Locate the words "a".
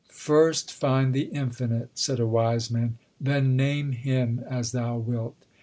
2.19-2.25